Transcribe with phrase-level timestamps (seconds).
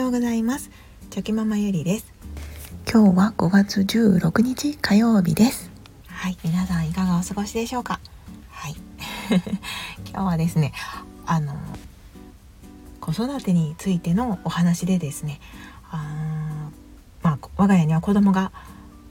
[0.00, 0.70] ようございます。
[1.10, 2.06] チョキママゆりです。
[2.90, 5.70] 今日は5月16日火曜日です。
[6.06, 6.38] はい。
[6.42, 8.00] 皆さんいかがお過ごしでしょうか？
[8.48, 8.76] はい。
[10.10, 10.72] 今日はですね
[11.26, 11.54] あの
[13.02, 15.38] 子育てについてのお話でですね
[15.90, 16.70] あ
[17.22, 18.52] まあ我が家には子供が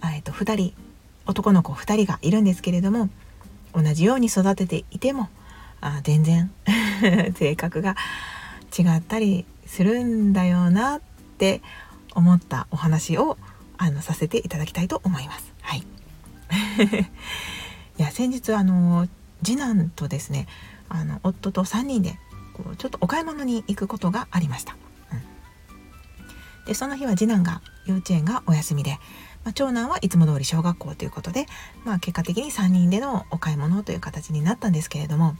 [0.03, 0.73] えっと2人
[1.27, 3.09] 男の子2人がいるんですけれども
[3.75, 5.29] 同じように育てていても
[5.81, 6.51] あ全然
[7.37, 7.95] 性格が
[8.77, 11.01] 違ったりするんだよなっ
[11.37, 11.61] て
[12.15, 13.37] 思ったお話を
[13.77, 15.53] あのさせていただきたいと思います。
[15.61, 15.79] はい、
[17.99, 19.07] いや先日あの
[19.43, 20.47] 次男とですね
[20.89, 22.19] あの夫と3人で
[22.53, 24.75] こうちょっとお買い物に行くことがありました。
[25.13, 28.97] うん、でその日は次男が幼稚園がお休みで、
[29.45, 31.45] まあ、長男はいつも通り小学校ということで、
[31.85, 35.37] まあ、結果的に3人でのお買い物という形になったんですけれども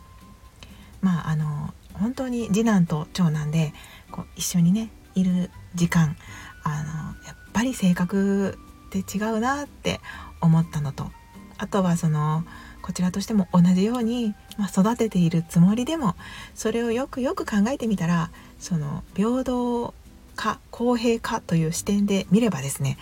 [1.01, 3.73] まああの本当に次男と長男で
[4.11, 6.15] こう一緒にねいる時間
[6.63, 9.99] あのやっぱり性格って違うなって
[10.41, 11.11] 思ったのと
[11.57, 12.43] あとはその
[12.81, 16.15] こちらとしても同じように、まあ、育てているつもりでも
[16.55, 19.93] それをよくよく考えてみたらその平等
[20.35, 22.97] か公平かという視点で見ればですね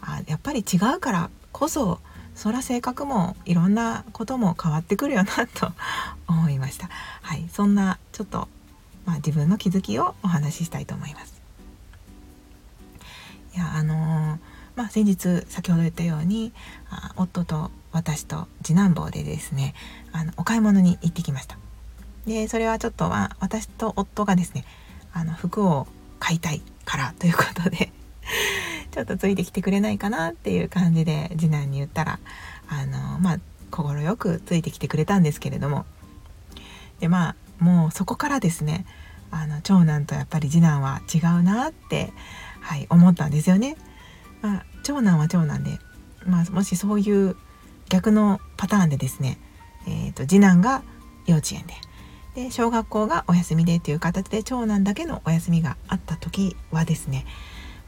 [0.00, 2.00] あやっぱり違うからこそ
[2.34, 5.72] そら性格もいろんなことも変わってくるよなと
[6.26, 6.88] 思いました。
[7.22, 8.48] はい、そんなちょっと、
[9.04, 11.40] まあ、自分の気づきをお話ししたいと思います。
[13.54, 14.38] いやあのー、
[14.76, 16.52] まあ、先日先ほど言ったように
[16.90, 19.74] あ夫と私と次男坊でですね
[20.12, 21.58] あのお買い物に行ってきました。
[22.26, 24.64] でそれはちょっとは私と夫がですね
[25.12, 25.86] あの服を
[26.18, 27.92] 買いたいからということで
[28.92, 32.20] ちょっとついてきてくれないかなっていう感じで次男に言ったら
[32.68, 33.40] あのまあ
[33.70, 35.86] 快くついてきてくれたんですけれども
[37.00, 38.84] でまあもうそこからですね
[39.30, 42.12] あの長男とやっぱり次男は違うなって、
[42.60, 43.76] はい、思ったんですよね。
[44.42, 45.78] まあ、長男は長男で、
[46.26, 47.36] まあ、もしそういう
[47.88, 49.38] 逆のパターンでですね、
[49.86, 50.82] えーと、次男が
[51.26, 51.74] 幼稚園で
[52.34, 57.26] で小学校がお休みでという形で長男だけのお休みがあった時はですね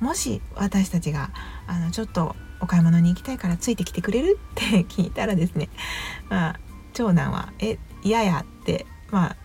[0.04, 1.30] もし私たちが
[1.66, 5.70] あのちょっとお買い物に行きたいからついてきてくれるって聞いたらですね、
[6.28, 6.60] まあ、
[6.92, 9.36] 長男は「え嫌や」ってまあ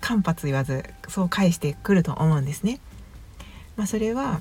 [0.00, 2.78] 間髪言わずそう返してくると思うんですね。
[3.74, 4.40] まあ、それは、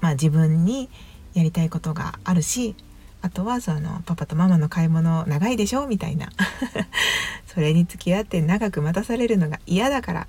[0.00, 0.90] まあ、自分に
[1.34, 2.74] やりたいことがあるし
[3.24, 5.86] あとはそのパパとママの買い物長いでしょ？
[5.86, 6.28] みたいな。
[7.48, 10.26] それに付き合って長く待たされるのが嫌だから。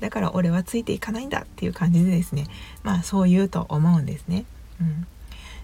[0.00, 2.48] だから俺はついていかないんだっていう感じでですね。
[2.82, 4.44] まあそう言うと思うんですね。
[4.80, 5.06] うん、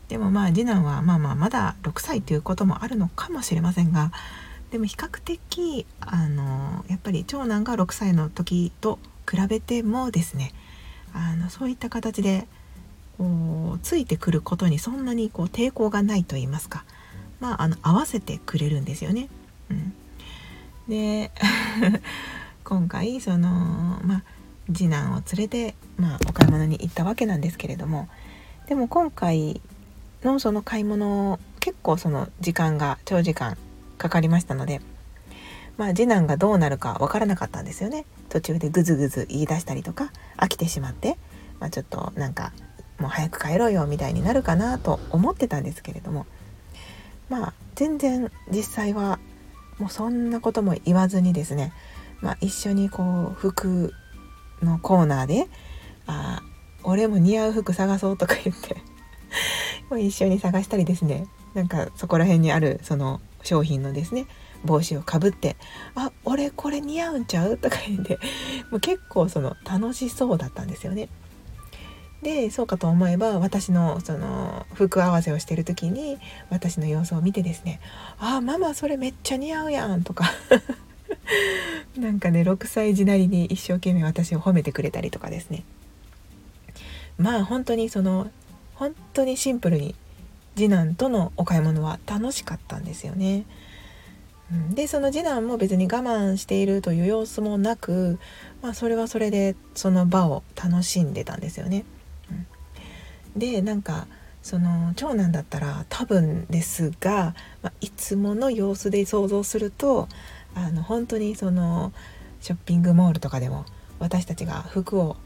[0.08, 4.12] でもまあ次男はまあまあまだ6歳ということもあるのかもしれませんが
[4.70, 10.52] でも比較的あのやっぱり長男が6歳の時と比べてもですね
[11.12, 12.46] あのそういった形で
[13.82, 16.84] ついてくることにそんなにこう抵抗がないと言いますか、
[17.40, 19.28] まあ、あの合わせてくれるんですよね。
[19.70, 19.92] うん、
[20.88, 21.30] で
[22.64, 23.48] 今回その
[24.04, 24.22] まあ
[24.72, 28.08] 次男を連れて、まあ、お買い物に行ったわけなんですけれども。
[28.68, 29.62] でも今回
[30.22, 33.56] のその買い物結構その時間が長時間
[33.96, 34.82] かかりましたので、
[35.78, 38.04] まあ、次男がどうなるかわからなかったんですよね。
[38.28, 41.16] 途中でグズグズ言い出したりとか飽きてしまって、
[41.60, 42.52] まあ、ちょっとなんか
[42.98, 46.26] もう早く帰ろうよみたいになるかなと思ってたんですけれども
[47.28, 49.18] まあ全然実際は
[49.78, 51.72] もうそんなことも言わずにですね
[52.20, 53.92] まあ、一緒にこう服
[54.62, 55.48] のコーナーで
[56.06, 56.42] 「あ
[56.82, 58.76] 俺も似合う服探そう」とか言って
[60.02, 64.26] 一緒に探したりですねなんかそこら辺にあるその商品のですね
[64.64, 65.56] 帽子をかぶって
[65.94, 68.18] 「あ俺これ似合うんちゃう?」とか言って
[68.70, 71.08] もう結構その楽しそうだったんですよね。
[72.22, 76.18] でそうかと思えば私のその服合わせをしてる時に
[76.50, 77.80] 私の様子を見てですね
[78.18, 80.32] 「あママそれめっちゃ似合うやん」とか
[81.96, 85.62] なんかね6歳児なりに一生懸命私を褒めてくれたりとかですね
[87.18, 88.30] まあ本当にその
[88.74, 89.94] 本当にシンプルに
[90.56, 93.44] 次男とのお買い物は楽しかったんですよね。
[94.70, 98.18] でその次男も別に我慢しているという様子もなく、
[98.62, 101.84] まあ、それはそれでその場を楽しんでたんですよね。
[103.36, 104.06] でなんか
[104.42, 110.08] その長男だったら多分ですが、まあ、いつもの様子で想像すると
[110.54, 111.92] あの本当にその
[112.40, 113.64] ショッピングモールとかでも
[113.98, 115.16] 私たちが服を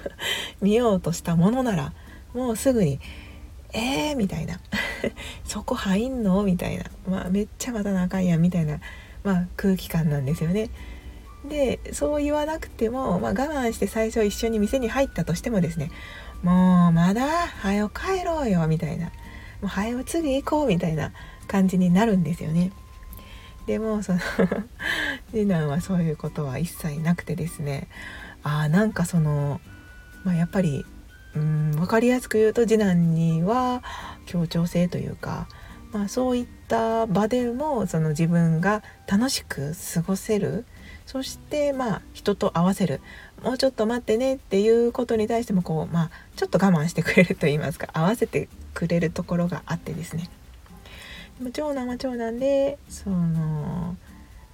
[0.60, 1.92] 見ようとしたものなら
[2.34, 3.00] もうすぐに
[3.72, 4.60] 「えー!」みたいな
[5.44, 8.80] 「そこ入んの?」みたいな、まあ、めっちゃ待たなあかんやんみたいな、
[9.24, 10.70] まあ、空気感なんですよね。
[11.48, 15.90] でそう言わなくても、まあ、我慢して最初一緒に店に入ったとしてもですね
[16.42, 19.12] もうまだはよ帰ろうよみたいなも
[19.64, 21.12] うはよ次行こうみたいな
[21.46, 22.72] 感じになるんですよね。
[23.66, 24.20] でもその
[25.30, 27.88] 次男はそういうことは一切なくてですね
[28.42, 29.60] あーなんかその、
[30.24, 30.86] まあ、やっぱり
[31.34, 33.82] うん分かりやすく言うと次男には
[34.24, 35.48] 協調性というか、
[35.92, 40.64] まあ、そういった場でもその自分が楽しく過ごせる
[41.08, 43.00] そしてまあ人と合わせる。
[43.42, 47.88] もうちょっと待ってねっていうことに対してもこうまあちょっと我慢してくれると言いますか。
[47.94, 50.28] 合わせてくれるところがあってですね。
[51.38, 53.96] でも長男は長男でその、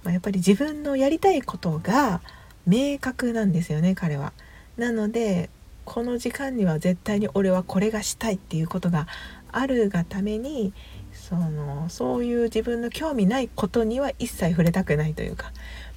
[0.05, 2.21] まあ、やっぱり自分のやりたいことが
[2.65, 4.31] 明確なんですよね彼は。
[4.77, 5.49] なので
[5.83, 9.07] この時間には絶対に俺はこれがしたいっていうことが
[9.51, 10.71] あるがために
[11.11, 15.51] そのそういう自分の興味ないことには一切触れたくないというか。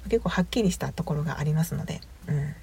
[0.09, 2.01] 結構はっきりしたところがありますので。
[2.27, 2.55] うん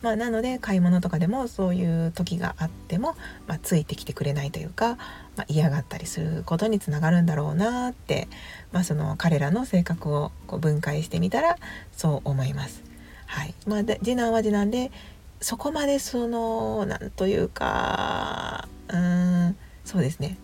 [0.00, 3.16] まあ、なので買い物とかでもそういう時があっても、
[3.48, 4.96] まあ、ついてきてくれないというか、
[5.36, 8.28] まあ、嫌がったりすることにつながるんだろうなって、
[8.70, 11.56] まあ、その彼らの性格をこう分解してみたら
[11.92, 12.84] そう思います。
[13.26, 14.90] はいまあ、で次男は次男で
[15.40, 20.38] そこまでそのなんというかうんそうですね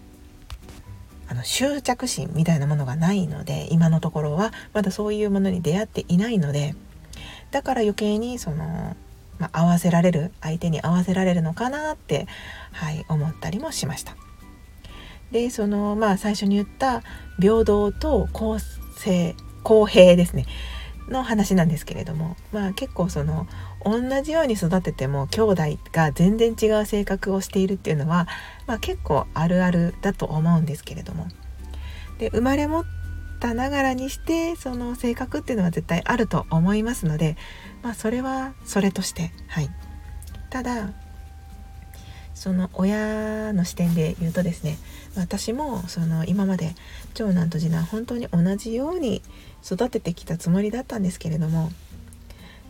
[1.35, 6.77] あの執着心みたいなものがないので今のところはまだそういうものに出会っていないので
[7.51, 8.97] だから余計にその
[9.37, 12.29] まあ、合わせられる相手に合わせられるのかなって、
[12.71, 14.15] はい、思ったりもしました。
[15.33, 17.03] でそのまあ最初に言った
[17.41, 19.35] 平等と公正
[19.65, 20.47] 公平ですね
[21.09, 23.49] の話なんですけれどもまあ結構その
[23.85, 28.27] 同じように育てても兄弟が全然違う性格をしているっていうのは、
[28.67, 31.29] まあ、結構あるあるだと思うんですけれども。
[32.19, 32.85] で生まれ持っ
[33.41, 37.37] たながらにしてその性格っていうのは絶対あると思いますので
[37.83, 39.71] まあそれはそれとしてはい。
[40.51, 40.93] ただ
[42.35, 44.77] その親の視点で言うとですね
[45.17, 46.75] 私もその今まで
[47.15, 49.23] 長男と次男本当に同じように
[49.65, 51.71] 育ててきたつもりだったんですけれども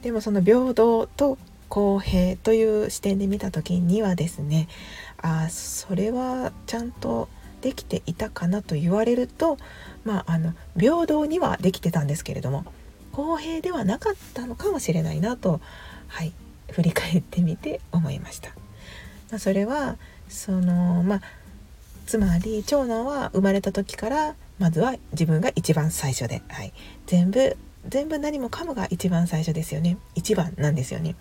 [0.05, 1.39] でもその平等と
[1.71, 4.69] 公平という視点で見た時にはですね
[5.17, 7.31] あそれはちゃんと
[7.63, 9.57] できていたかなと言われると
[10.05, 12.67] まああの平等にはできてたんですけれども
[13.13, 15.63] 公平ではなかったのかもしれないなと、
[16.09, 16.35] はい、
[16.71, 18.51] 振り返ってみて思いました。
[19.31, 19.97] まあ、それは
[20.29, 21.21] そのまあ
[22.07, 26.75] つまり長男は生まれた時からまずは自分が一番最初で、はい、
[27.07, 27.57] 全部
[27.89, 31.17] 全部何もかもが一番最初ですよね一番なんですよね。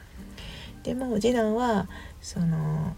[0.84, 1.88] でも次男は
[2.22, 2.96] その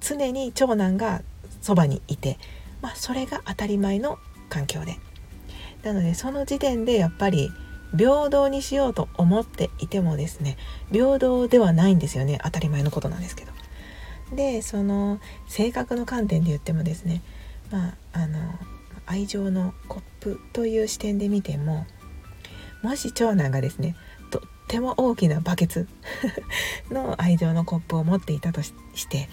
[0.00, 1.22] 常に長男が
[1.60, 2.38] そばにいて、
[2.80, 4.18] まあ、それが当たり前の
[4.48, 4.98] 環境で
[5.82, 7.50] なのでその時点でやっぱり
[7.96, 10.56] 平等にしようと思っていてもですね
[10.92, 13.52] 平等ではないんですよね当たり前のことなんですけど。
[14.34, 17.22] でその性格の観点で言ってもですね
[17.70, 18.38] まああの
[19.06, 21.86] 愛情のコップという視点で見ても
[22.86, 23.96] もし長男がですね
[24.30, 25.88] とっても大きなバケツ
[26.88, 28.74] の愛情のコップを持っていたとし
[29.08, 29.28] て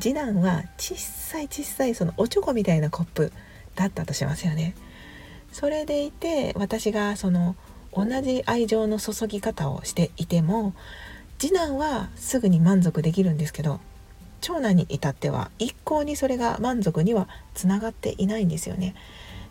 [0.00, 3.30] 次男は小さい小さいそのおちょこみたいなコップ
[3.74, 4.74] だったとしますよね。
[5.52, 7.56] それでいて私がその
[7.92, 10.72] 同じ愛情の注ぎ方をしていても
[11.38, 13.80] 次男はすぐに満足できるんですけど
[14.40, 18.94] 長男に至っては一向にそれが満足にはつながっていないんですよね。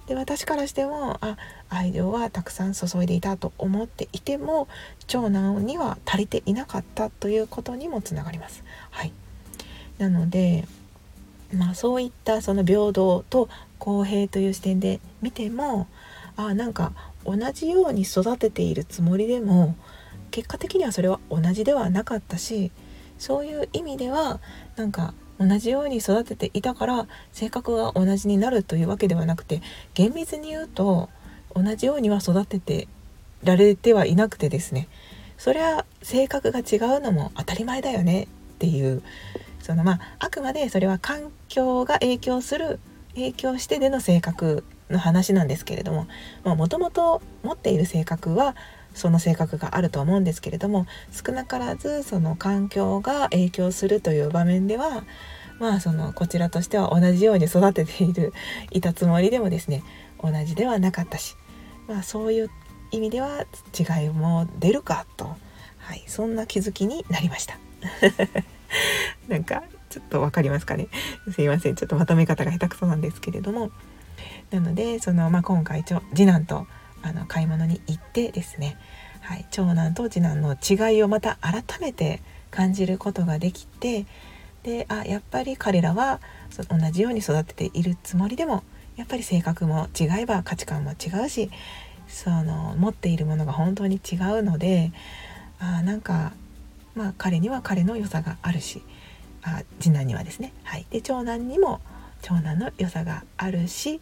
[0.08, 1.38] で私からしてもあ
[1.70, 4.68] 愛情はたくさん注いでいたと思っていても
[5.08, 8.64] 長男には足りていなかったということにもつながります。
[8.92, 9.14] はい、
[9.98, 10.66] なので
[11.54, 15.88] まあそういったその平等と公平という視点で見ても
[16.36, 16.94] あなんか
[17.26, 19.76] 同じように育てているつもりでも
[20.32, 22.72] 結果的にはそれは同じではなかったし
[23.20, 24.40] そういう意味では
[24.76, 25.14] なんか
[25.48, 29.62] 同じように育てていたから性格が同じになるというわけではなくて
[29.94, 31.10] 厳密に言うと
[31.56, 32.88] 同じようには育てて
[33.44, 34.88] られてはいなくてですね。
[35.38, 38.28] それは性格が違うのも当たり前だよねっ
[38.60, 39.04] ていう。
[39.62, 42.80] そのまああくまでそれは環境が影響する
[43.16, 46.08] 影響してでの性格の話なんですけれども
[46.56, 48.56] もともと持っている性格は
[48.94, 55.04] その性格があると思うんですけれども少なからずその環境が影響するという場面では
[55.60, 58.34] まあそのこちらとしては同じように育てている
[58.72, 59.84] いたつもりでもですね
[60.22, 61.36] 同じではなかったし、
[61.88, 62.50] まあ、そういう
[62.92, 63.46] 意味では
[63.78, 65.36] 違いも出るかと、
[65.80, 67.58] はい、そんな気づきになりました。
[69.28, 70.88] なんかちょっと分かりますかね？
[71.34, 71.76] すいません。
[71.76, 73.72] ちょっとまとめ方が下手くそなんですけれども。
[74.54, 76.68] なのでその、まあ、今回次男と
[77.02, 78.78] あの買い物に行ってですね。
[79.22, 84.06] はい、長男と次男の違いをまた改めて感じることができて
[84.64, 86.20] であやっぱり彼らは
[86.70, 88.64] 同じように育てているつもりでも
[88.98, 91.50] やっぱり性格も違えば価値観も違うし
[92.08, 94.92] その持っているものが本当に違うので
[95.58, 96.34] あなんか
[96.94, 98.84] まあ彼には彼の良さがあるし
[99.42, 101.80] あ次男にはですね、はい、で長男にも
[102.22, 104.02] 長男の良さがあるし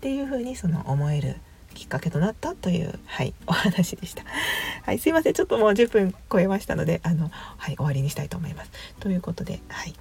[0.00, 1.36] っていうふうにその思える
[1.74, 4.24] きっかけとなったという、はい、お話でした。
[4.82, 5.34] はい、すいません。
[5.34, 8.70] ちょっともう10分超えましたので、あの、はい、終わりにしたいと思います。
[8.98, 9.94] ということで、はい。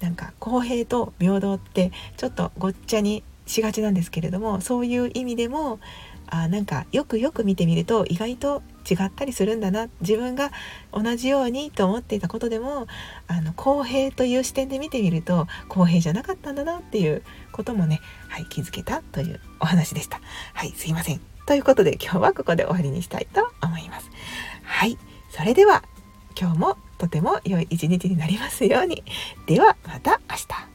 [0.00, 5.78] なんか公平と平等ってちょっとごっちゃにしがちなんですけれどもそういう意味でも
[6.34, 10.50] あなんかよくよく見てみると意外と違ったりするんだな自分が
[10.90, 12.86] 同じようにと思っていたことでも
[13.28, 17.22] あの公平という視点で見てみると公平じゃなかったんだなっていう
[17.52, 20.22] こともね、はい、気づけたというお話でした。
[20.54, 24.10] はいすいませんということで今日はここで終わりにしたいと思います。
[24.64, 24.96] はい
[25.28, 25.84] それでは
[26.40, 29.04] 今日もとても良い一日になりますように。
[29.44, 30.71] ではまた明日。